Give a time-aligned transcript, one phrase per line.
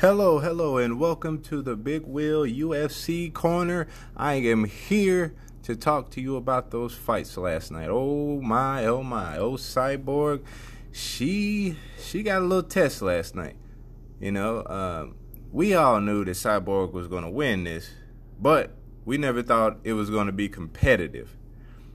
[0.00, 3.86] Hello, hello, and welcome to the Big Will UFC Corner.
[4.16, 5.34] I am here
[5.64, 7.90] to talk to you about those fights last night.
[7.90, 10.42] Oh my, oh my, oh Cyborg,
[10.90, 13.56] she she got a little test last night.
[14.18, 15.16] You know, um,
[15.52, 17.90] we all knew that Cyborg was going to win this,
[18.40, 18.74] but
[19.04, 21.36] we never thought it was going to be competitive.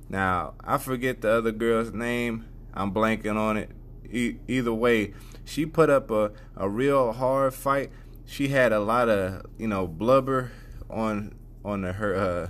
[0.09, 2.45] Now I forget the other girl's name.
[2.71, 3.71] I'm blanking on it.
[4.11, 7.91] E- either way, she put up a, a real hard fight.
[8.25, 10.51] She had a lot of you know blubber
[10.89, 12.49] on on her uh,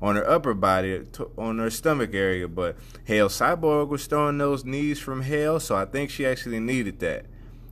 [0.00, 1.02] on her upper body,
[1.38, 2.48] on her stomach area.
[2.48, 6.98] But hell, Cyborg was throwing those knees from hell, so I think she actually needed
[7.00, 7.26] that.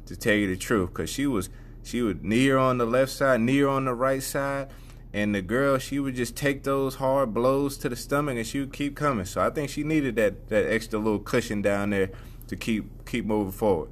[0.07, 1.49] To tell you the truth, because she was
[1.83, 4.69] she would her on the left side, her on the right side,
[5.15, 8.61] and the girl she would just take those hard blows to the stomach, and she
[8.61, 9.25] would keep coming.
[9.25, 12.11] So I think she needed that that extra little cushion down there
[12.49, 13.91] to keep keep moving forward.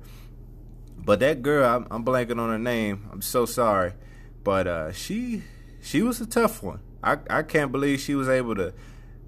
[1.04, 3.08] But that girl, I'm, I'm blanking on her name.
[3.10, 3.94] I'm so sorry,
[4.44, 5.42] but uh, she
[5.80, 6.80] she was a tough one.
[7.02, 8.72] I I can't believe she was able to.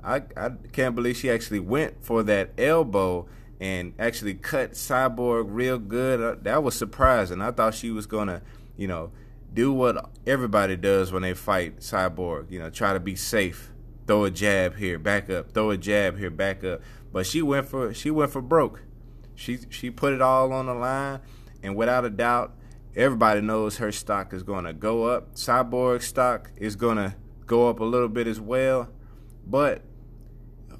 [0.02, 3.26] I I can't believe she actually went for that elbow
[3.60, 6.20] and actually cut Cyborg real good.
[6.20, 7.40] Uh, that was surprising.
[7.40, 8.42] I thought she was gonna,
[8.76, 9.10] you know,
[9.52, 12.50] do what everybody does when they fight Cyborg.
[12.50, 13.72] You know, try to be safe,
[14.06, 16.82] throw a jab here, back up, throw a jab here, back up.
[17.12, 18.82] But she went for she went for broke.
[19.34, 21.20] She she put it all on the line
[21.64, 22.54] and without a doubt,
[22.94, 25.34] everybody knows her stock is going to go up.
[25.34, 27.14] Cyborg stock is going to
[27.46, 28.90] go up a little bit as well.
[29.46, 29.82] But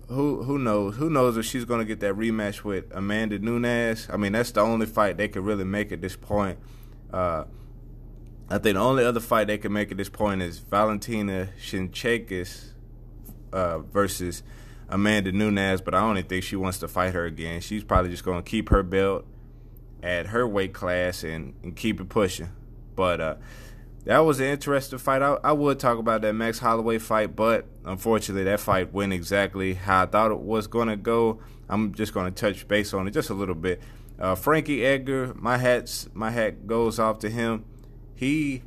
[0.09, 0.97] who who knows?
[0.97, 4.09] Who knows if she's going to get that rematch with Amanda Nunes?
[4.13, 6.59] I mean, that's the only fight they could really make at this point.
[7.11, 7.45] Uh,
[8.51, 12.73] I think the only other fight they can make at this point is Valentina Shevchenko
[13.55, 14.43] uh, versus
[14.95, 17.61] Amanda Nunes, but I don't think she wants to fight her again.
[17.61, 19.27] She's probably just going to keep her belt
[20.05, 22.51] at her weight class and, and keep it pushing.
[22.95, 23.35] But uh,
[24.05, 25.21] that was an interesting fight.
[25.21, 29.75] I, I would talk about that Max Holloway fight, but unfortunately, that fight went exactly
[29.75, 31.41] how I thought it was going to go.
[31.69, 33.83] I'm just going to touch base on it just a little bit.
[34.17, 37.65] Uh, Frankie Edgar, my hats, my hat goes off to him.
[38.15, 38.63] He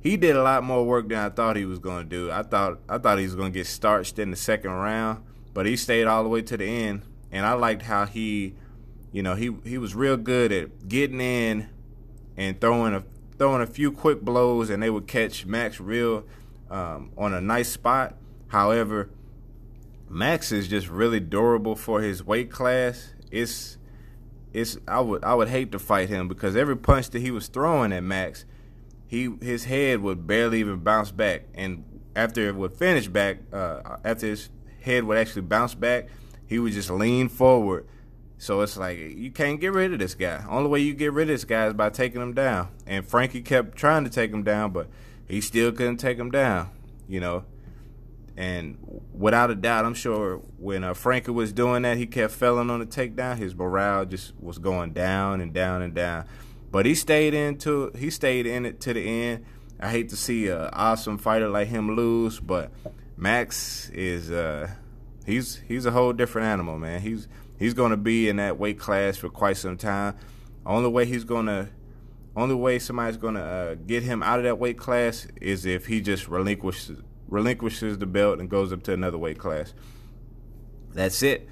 [0.00, 2.30] he did a lot more work than I thought he was going to do.
[2.30, 5.66] I thought I thought he was going to get starched in the second round, but
[5.66, 8.54] he stayed all the way to the end, and I liked how he
[9.12, 11.68] you know, he he was real good at getting in
[12.36, 13.04] and throwing a
[13.38, 16.24] throwing a few quick blows, and they would catch Max real
[16.70, 18.16] um, on a nice spot.
[18.48, 19.10] However,
[20.08, 23.14] Max is just really durable for his weight class.
[23.30, 23.78] It's
[24.52, 27.48] it's I would I would hate to fight him because every punch that he was
[27.48, 28.44] throwing at Max,
[29.08, 33.96] he his head would barely even bounce back, and after it would finish back, uh,
[34.04, 34.50] after his
[34.82, 36.08] head would actually bounce back,
[36.46, 37.88] he would just lean forward
[38.38, 40.44] so it's like you can't get rid of this guy.
[40.48, 42.68] Only way you get rid of this guy is by taking him down.
[42.86, 44.88] And Frankie kept trying to take him down, but
[45.26, 46.70] he still couldn't take him down.
[47.08, 47.44] You know.
[48.36, 48.78] And
[49.12, 52.78] without a doubt, I'm sure when uh, Frankie was doing that, he kept failing on
[52.78, 53.36] the takedown.
[53.36, 56.24] His morale just was going down and down and down.
[56.70, 59.44] But he stayed into he stayed in it to the end.
[59.80, 62.72] I hate to see an awesome fighter like him lose, but
[63.16, 64.68] Max is uh,
[65.24, 67.00] he's he's a whole different animal, man.
[67.00, 67.28] He's
[67.58, 70.16] he's going to be in that weight class for quite some time.
[70.66, 71.68] Only way he's going to,
[72.36, 75.86] only way somebody's going to uh, get him out of that weight class is if
[75.86, 79.74] he just relinquishes relinquishes the belt and goes up to another weight class.
[80.92, 81.48] That's it.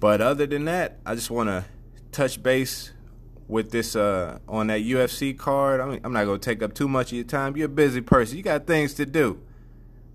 [0.00, 1.64] But other than that, I just want to
[2.12, 2.92] touch base
[3.48, 5.80] with this uh, on that UFC card.
[5.80, 7.56] I mean, I'm not gonna take up too much of your time.
[7.56, 8.36] You're a busy person.
[8.36, 9.40] You got things to do.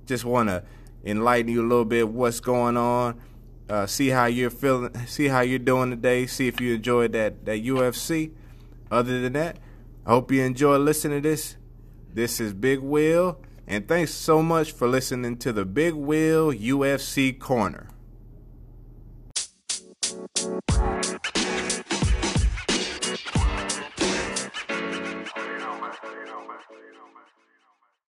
[0.05, 0.63] Just wanna
[1.03, 3.19] enlighten you a little bit what's going on.
[3.69, 4.93] Uh, see how you're feeling.
[5.05, 6.25] See how you're doing today.
[6.25, 8.31] See if you enjoyed that that UFC.
[8.91, 9.57] Other than that,
[10.05, 11.55] I hope you enjoy listening to this.
[12.11, 17.37] This is Big Will, and thanks so much for listening to the Big Will UFC
[17.37, 17.89] Corner.